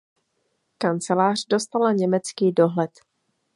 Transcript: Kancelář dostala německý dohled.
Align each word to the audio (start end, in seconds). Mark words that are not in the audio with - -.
Kancelář 0.77 1.45
dostala 1.45 1.91
německý 1.91 2.51
dohled. 2.51 2.91